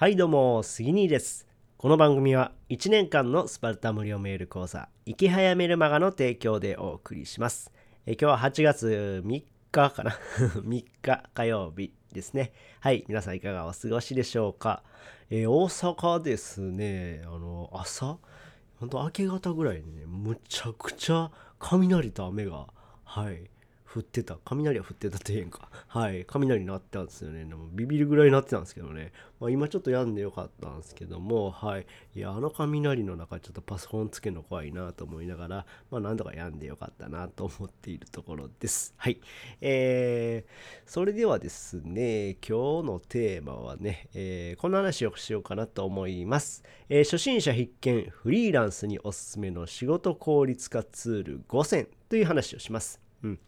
[0.00, 1.46] はいどうも、杉兄です。
[1.76, 7.70] この番組は1年間のスパルタ無料メール講座、生き早メルマガの提供でお送りします。
[8.06, 10.12] え今日は8月3日かな
[10.64, 12.52] ?3 日火曜日ですね。
[12.80, 14.82] はい、皆さんいかがお過ごしでしょうか？
[15.28, 18.16] え大阪ですね、あの、朝、
[18.76, 22.68] ほんと明け方ぐらいにね、むちゃくちゃ雷と雨が、
[23.04, 23.50] はい、
[23.92, 24.38] 降ってた。
[24.44, 25.68] 雷は降ってたって言えんか。
[25.88, 26.24] はい。
[26.24, 27.44] 雷鳴ってたんですよね。
[27.44, 29.12] でもビビるぐらい鳴ってたんですけどね。
[29.40, 31.86] まあ今ちょっと病んでよかったんですけども、はい。
[32.14, 38.94] いや、あの雷の中ちょっとパソコンつけるの怖いなと思いながら、まあなんとか病んでよかったなと思っているところです。
[38.96, 39.20] はい。
[39.60, 46.62] えー、それではですね、今日のテーマはね、えーこんな話をしようかなと思います。
[46.88, 53.00] えー初心者必見、フリーランスにおすすめの仕事効率化ツール5選という話をします。
[53.24, 53.40] うん。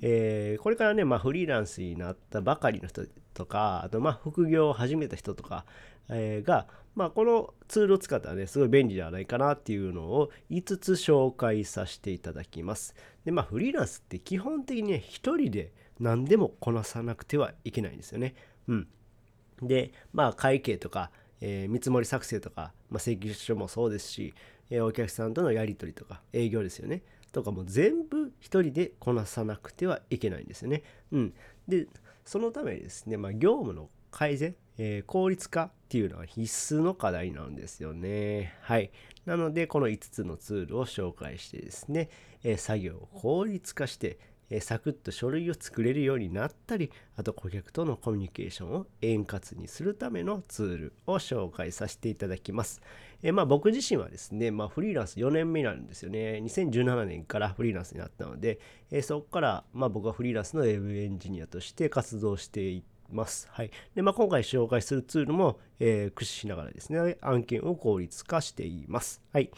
[0.00, 5.64] えーこれからね、まあ、フリーランスになったばかりの人とか、あと、まあ、副業を始めた人とか、
[6.08, 12.94] えーが、まあ、このツールを使ったらね、すごい便利ではないかなっていうのを5つ紹介させていただきます。
[13.24, 18.34] で、まあ、フリーランスって基本的にね、一人で何でもこなさなくてはいけないんですよね。
[18.68, 18.88] うん。
[19.62, 21.10] で、まあ、会計とか、
[21.40, 24.34] えー見積もり作成とか、まあ、請求書もそうですし、
[24.70, 27.02] えーお客さんとのやり取りとか、営業ですよね。
[27.32, 30.82] とかも全部一人でこなさなくてはいけないんですよね。
[31.12, 31.34] うん。
[31.66, 31.86] で、
[32.24, 38.54] そのためにですね、まあ、業務の改善、えー効率化っていうのは必須の課題なんですよね。
[38.60, 38.90] はい。
[39.24, 42.10] なので、この5つのツールを紹介してですね、
[42.44, 44.18] えー作業を効率化して、
[44.50, 52.80] えーサクッと書類を作れるようになったり、あと顧客とのコミュニケーションを円滑にするためのツールを紹介させていただきます。
[53.22, 56.40] えまあ僕自身はですね、まあフリーランス4年目なんですよね。
[56.44, 58.60] 2017年からフリーランスになったので、
[58.92, 63.48] えそこからまあ僕はフリーランスのウェブエンジニアとして活動しています。
[63.50, 63.70] はい。
[63.94, 69.20] で、まあ今回紹介するツールも、えー駆使しながらですね、案件を効率化しています。
[69.32, 69.50] はい。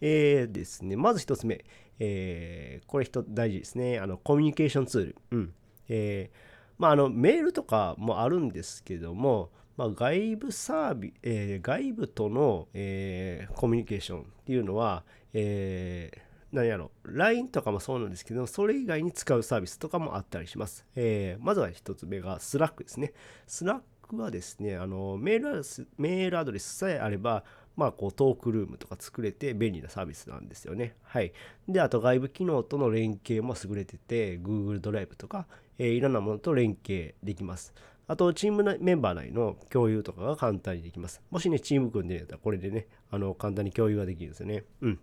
[0.00, 1.64] えーですね、まず一つ目、
[2.00, 4.00] えーこれ大事ですね。
[4.00, 5.16] あの、コミュニケーションツール。
[5.30, 5.54] うん。
[5.88, 6.45] えー
[6.78, 20.86] まあ、あの、メールとかもあるんですけども、まあ、外部サービス、えー外部との、えーコミュニケーションっていうのは、えー何やろ、LINE とかもそうなんですけど、それ以外に使うサービスとかもあったりします。
[20.94, 23.12] えーまずは一つ目が Slack ですね。
[23.46, 23.80] Slack
[24.16, 27.44] はですね、あのメールアドレスメールアドレスさえあれば、
[27.76, 30.96] まあ、こうトークルームとか作れて便利なサービスなんですよね。
[31.02, 31.32] はい。
[31.68, 35.46] で、あと外部機能との連携も優れてて、Google ドライブとか、
[35.78, 37.74] えーいろんなものと連携できます。
[38.08, 41.20] あと、チームメンバー内の共有とかが簡単にできます。
[41.30, 44.64] もしね、チーム組んでるやったら、これでね、あの、簡単に共有ができるんですよね。
[44.80, 45.00] うん。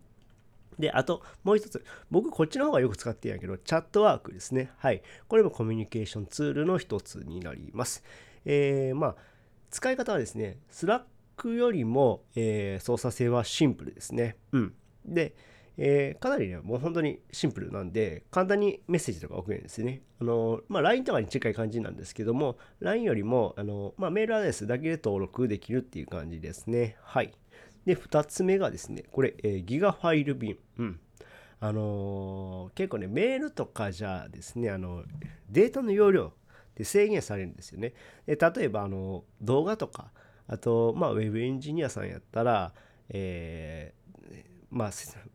[0.80, 1.84] で、あと、もう一つ。
[2.10, 4.72] 僕、こっちの方がよく使ってるんやけど、チャットワークですね。
[4.78, 5.02] はい。
[5.28, 8.04] これもコミュニケーションツールの一つになります。
[8.46, 9.16] えー、まあ、
[9.70, 11.04] 使い方はですね、スラッ
[11.36, 14.38] クよりも、えー操作性はシンプルですね。
[14.52, 14.74] うん。
[15.06, 15.36] で、
[15.78, 20.02] えーかなりね、もう本当にシンプルなんで、簡単にメッセージとか送れるんですよね。
[20.22, 26.98] あの、まあ、LINE とかに近い感じなんですけども、LINE よりも、あの、まあ、メールアドレスだけで登録できるっていう感じですね。
[27.02, 27.34] はい。
[27.86, 30.58] で、2つ目がですね、これ、えーギガファイル便。
[30.78, 31.00] うん。
[31.60, 35.04] あのー結構ね、メールとかじゃですね、あの、
[35.50, 36.34] データの容量
[36.76, 37.94] で制限されるんですよね。
[38.26, 40.12] で例えば、あの、動画とか、
[40.54, 42.74] あと、まあ、ウェブエンジニアさんやったら、
[43.10, 44.04] えー
[44.70, 44.92] まあ、ウ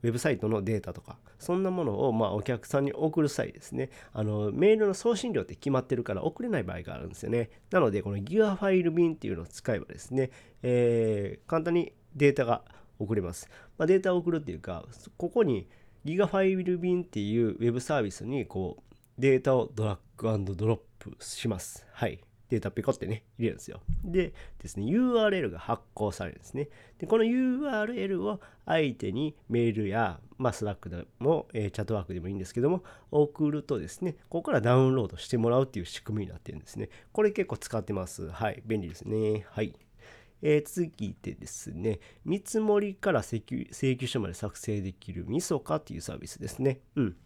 [0.06, 7.50] ェブサイトのデータとか、そんなものを、まあ、お客さんに送る際ですね、あの、メールの送信量って決まってるから送れない場合があるんですよね。
[7.70, 10.30] なので、このギガファイル便っていうのを使えばですね、
[10.62, 12.62] えー簡単にデータが
[13.00, 13.48] 送れます。
[13.76, 14.84] まあ、データを送るっていうか、
[15.16, 15.68] ここに
[16.04, 21.84] ギガファイル便っていうウェブサービスに、こう、データをドラッグドロップします。
[21.92, 22.20] はい。
[22.48, 23.80] データペコってね、入れるんですよ。
[24.04, 26.68] でですね、URL が発行されるんですね。
[26.98, 36.88] で、この URL を相手にメールや、まあ、スラックでも、えーチャットワークでもいいんですけども、送るとですね、ここからダウンロードしてもらうっていう仕組みになってるんですね。
[37.12, 38.28] これ結構使ってます。
[38.30, 38.62] はい。
[38.64, 39.46] 便利ですね。
[39.50, 39.74] はい。
[40.40, 46.80] えー次でですね、見積もりから請求請求書まで作成できるみそかっていうサービスですね。
[46.96, 47.16] うん。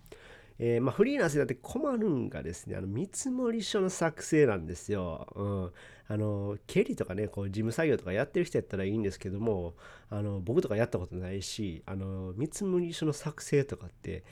[0.65, 3.33] えーまあ、フリーランスだって困るんがですね、あの見積
[3.65, 5.27] 書の作成なんですよ。
[5.35, 5.73] うん。
[6.07, 9.75] あの、経理とかね、こう事務作業とかやってる人やったらいいんですけども、
[10.09, 14.23] あの、僕とかやったことないし、あの、見積書の作成とかって、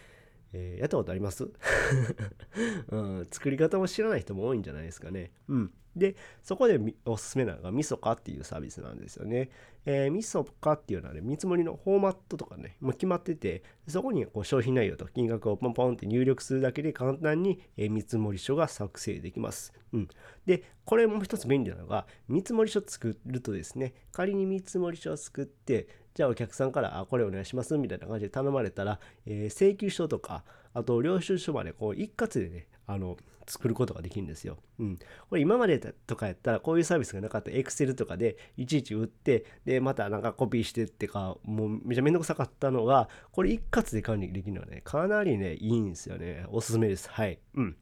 [0.53, 1.51] えーやったことあります、
[2.91, 5.33] うん、作り方も知らない人も多いんじゃないですかね。
[5.49, 5.73] うん。
[5.97, 9.51] で、そこでおすすめなのがみそかっていうサービスなんですよね。
[9.87, 19.73] えー、みそかっていうのはね、見積もりのフォーマットとかね、もう決まってて、そこにこう商品内容と金額をポンポンって入力するだけで簡単に、え、見積もり書が作成できます。
[19.93, 20.09] うん。
[20.47, 30.45] で、これもう一つ便利なのが、見積もり書作るとですね、仮に見積もり書を作って、じゃあお客さんから、あ、これお願いしますみたいな感じで頼まれたら、えー、請求書とか、
[30.75, 34.59] あと領収書までこう一括でね、あの、作ることができるんですよ。
[34.79, 34.99] うん。
[35.29, 46.47] これ今までとかやったらこういうサービスがなかった Excel とかでいちいち打ってでまたなんかコピーしてってかもうめちゃめんどくさかったのがこれ一括で管理できるのはねかなりねいいんですよね。
[46.51, 47.11] おすすめです。
[47.11, 47.41] はい。
[47.55, 47.77] うん。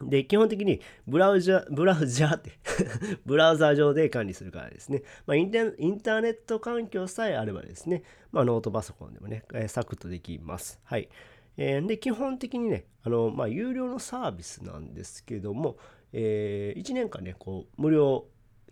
[0.00, 2.52] で、基本的にブラウザ、ブラウザって
[3.26, 5.02] ブラウザ上で管理するからですね。
[5.26, 10.78] まあインターネット環境さえあればですね、まあノートパソコンでもね、えー、サクッとできます。
[10.84, 11.08] はい。
[11.58, 15.76] えー、で、基本的にね、あの、まあ、有料のサービスなんですけども、
[16.12, 18.26] えー、1年間ね、こう、無料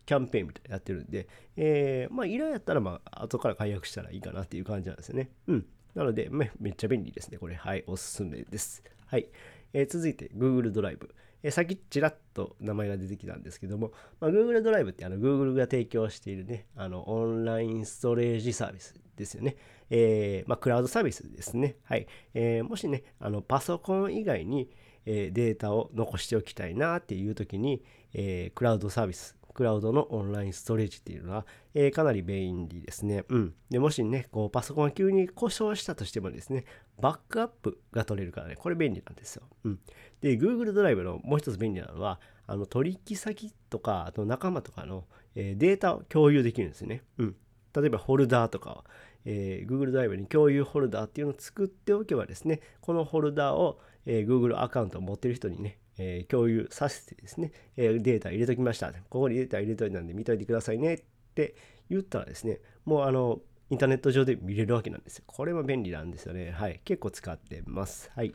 [0.07, 5.31] キャンペーンみたいなやってるんで、えー、まあ、依頼やったら、まあ、後から解約したらいいかなっていう感じなんですよね。
[5.49, 5.67] うん。
[5.97, 7.39] なので、めめっちゃ便利ですね。
[7.39, 8.85] これ、はい、おすすめです。
[9.07, 9.27] はい。
[9.73, 11.13] えー、続いて、Google ドライブ。
[11.43, 19.57] え、さっきちらっと名前が出てきたんですけども、まあ、Google ドライブってあの Google が提供しているね、あのオンラインストレージサービスですよね。
[19.91, 21.77] えー、まあ、クラウドサービスですね。
[21.85, 22.07] はい。
[22.35, 24.71] えー、もしね、あのパソコン以外に、
[25.07, 33.25] え、データを残しておきたいなっていう時に、えクラウドサービス、クラウドのオンラインストレージっていうのは、えかなり便利ですね。
[33.29, 33.55] うん。
[33.71, 36.65] で、もしね、こうパソコンが急に故障したとしてもですね、
[37.01, 39.45] バックアップが取れるからね、これ便利なんですよ。
[39.65, 39.81] うん。
[40.21, 45.05] で、Google ドライブのもう一つ便利なのは、あの取引先とか、あと仲間とかの、
[45.35, 47.03] えデータを共有できるんですね。
[47.19, 47.37] うん。
[47.75, 48.85] 例えばホルダーとか
[49.27, 58.93] えー、Google ドライブに共有ホルダーっていうのを作っておけばですね、このホルダーを、えー、Google アカウントを持ってる人にね、えー、共有させてですね、えー、データ入れときました。
[58.93, 61.03] ここにデータ入れといたんで見といてくださいねっ
[61.35, 61.57] て
[61.91, 65.25] 言ったらですね、もうあの、インターネット上で見れるわけなんですよ。
[65.27, 66.53] これも便利なんですよね。
[66.53, 66.81] はい。
[66.85, 68.13] 結構使ってます。
[68.15, 68.33] はい。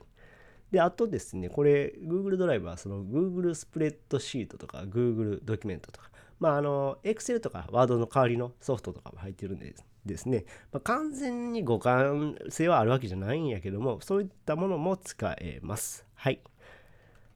[0.71, 6.09] で、あとですね、これ、Google ドライブはその Google スプレッドシートとか Google ドキュメントとか、
[6.39, 9.73] まあ、あの、Excel とか Word の代わりのソフトとかも入ってるんで
[10.05, 16.05] ですね、まあ、完全に互換性はあるわけじゃないんやけども、そういったものも使えます。
[16.15, 16.41] はい。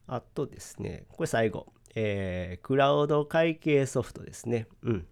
[0.07, 4.67] あとですね、これ最後、えー、クラウド会計ソフトですね。
[4.83, 5.07] うん。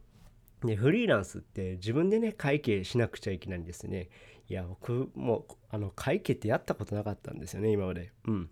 [0.63, 4.09] で、フリーランスって自分でね、会計しなくちゃいけないんですね。
[4.47, 8.11] いや、僕もあの会計ってやったことなかったんですよね、今まで。
[8.25, 8.49] うん。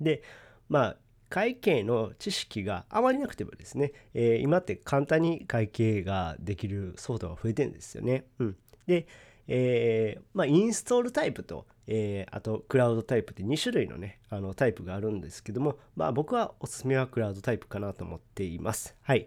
[0.00, 0.22] で、
[0.68, 0.96] まあ、
[1.34, 8.26] 会計の知識があまりなくてもですね、えー、今って簡単に会計ができるソフトが増えてるんですよね。
[8.38, 9.08] うん、で、
[9.48, 18.94] えー、まあ、インストールタイプと、えー、あとクラウドタイプって2種類のね、あのタイプがあるんですけども、まあ、僕はおすすめはクラウドタイプかなと思っています。
[19.02, 19.26] はい。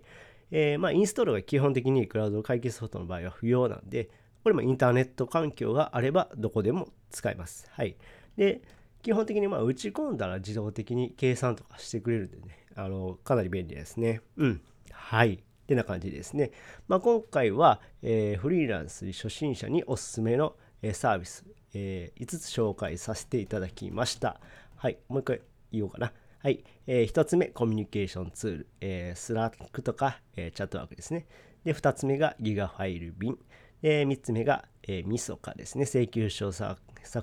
[0.51, 4.09] えー、まあ、インストールが基本的にクラウド会計ソフトの場合は不要なんで、
[4.43, 7.67] これもインターネット環境があればどこでも使えます。
[7.69, 7.97] はい。
[8.37, 8.61] で、
[9.07, 14.19] 基本的にまあ打ち込んだら自動的に計算とかしてくれるんでね、あの、かなり便利ですね。
[14.35, 14.61] うん。
[14.91, 15.35] はい。
[15.35, 16.51] ってな感じですね。
[16.89, 24.41] まあ、今回は、えー、フリーランス初心者におすすめの、えー、サービス、えー、5つ紹介させていただきました。
[24.75, 24.97] はい。
[25.07, 26.11] もう一回言おうかな。
[26.43, 26.65] はい。
[26.85, 31.27] えー、1つ目、コミュニケーションツール、えー、 Slack とか、えー、 Chatwork ですね。
[31.63, 33.37] で、2つ目がギガファイル便。
[33.81, 35.85] で、3つ目が、えー、 Misoca ですね。
[35.85, 36.77] 請求書作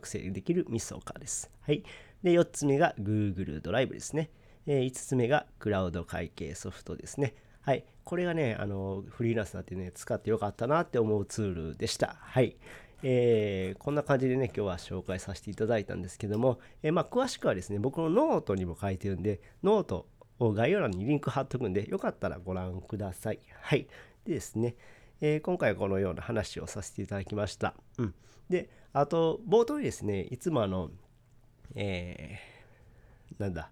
[0.08, 1.50] 成できる Misoca です。
[1.62, 1.82] はい。
[2.22, 4.30] で、4つ目が Google ドライブですね。
[4.66, 7.34] えー、5つ目がクラウド会計ソフトですね。
[7.60, 7.84] はい。
[8.04, 12.16] これがね、あの、フリーランスになってね、使ってよかったなって思うツールでした。
[12.20, 12.56] はい。
[13.02, 20.06] えー、こんな感じでね、今日は紹介させていただいたんですけども、えー、まあ、詳しくはですね、僕のノートにも書いてるんで、ノート
[20.38, 23.40] を概要欄にリンク貼っとくんで、よかったらご覧ください。
[23.60, 23.86] はい。
[24.24, 24.76] でですね、
[25.20, 27.74] えー、今回はこのような話をさせていただきました。
[27.98, 28.14] うん。
[28.48, 30.90] で、あと、冒頭にですね、いつもあの、
[31.74, 33.70] えー、なんだ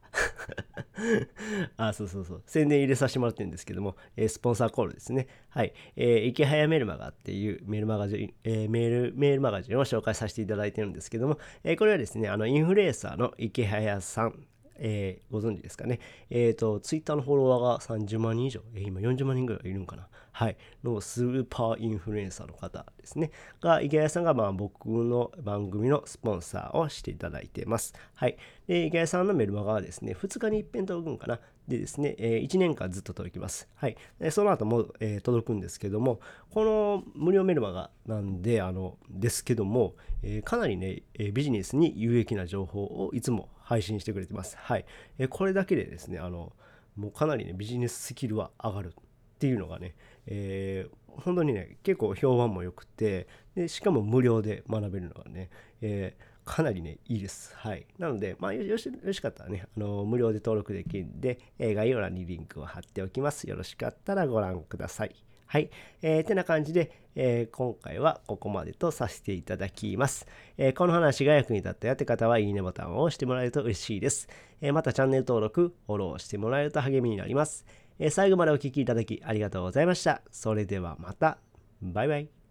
[1.77, 2.43] あ、そうそうそう。
[2.47, 5.29] 宣伝入れさせてもらってるんですけども、えー、スポンサーコールですね。
[5.49, 5.73] はい。
[5.97, 14.47] えー、池早メルマガっていうメールマガジン、えー、メール、メールマガジンを紹介させていただいてるんですけども、え、これはですね、あの、インフルエンサーの池早さん
[14.85, 16.01] えー、ご存知ですかね。
[16.29, 20.09] えっ、ー、と、ツイッターのフォロワーが30万人以上、えー、今40万人ぐらいいるんかな。
[20.33, 20.57] はい。
[20.83, 23.31] のスーパーインフルエンサーの方ですね。
[23.61, 27.95] が、池谷さんがまあ僕の番組のスポンサーをしていただいてます。
[28.15, 28.37] はい。
[28.67, 31.39] で、池谷さんのメルマガはですね、2日に一遍届くんかな。
[31.69, 33.69] でですね、えー、1年間ずっと届きます。
[33.77, 33.97] はい。
[34.19, 36.19] でその後も、えー、届くんですけども、
[36.51, 44.57] この無料メルマガなんで、あの、ですけども、えー、かなりね、えビジネスに有益な情報をいつも配信してくれてます。
[44.59, 44.85] はい。
[45.19, 46.53] えこれだけでですね、あの、
[46.97, 49.05] もうかなりねビジネススキルは上がるっ
[49.39, 49.95] ていうのがね、
[50.27, 55.49] えー、本当にね結構評判も良くてでしかも無料で学べるのがね、
[55.81, 57.55] えーかなりね、いいです。
[57.55, 57.87] はい。
[57.99, 63.49] なので、まあ、よしよしかったらね、あの無料で登録できるんで、概要欄にリンクを貼っておきます。
[63.49, 65.15] よろしかったらご覧ください。
[65.53, 65.69] はい。
[66.01, 70.27] えー、てな感じで、えー、今回はここまでとさせていただきます。
[70.57, 74.31] えー、この話が役に立ったよって方は、いいねボタンを押してもらえると嬉しいです。
[74.63, 77.67] えー、またチャンネル登録、フォローしてもらえると励みになります。
[77.99, 80.23] え最後までお聴きいただきありがとうございました。
[80.31, 81.37] それではまた。
[81.83, 82.42] バイバイ。